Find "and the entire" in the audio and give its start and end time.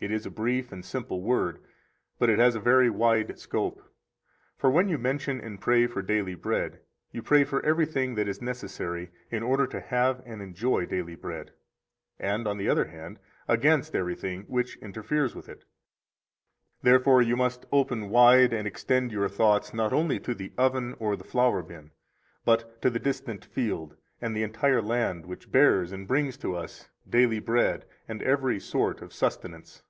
24.20-24.82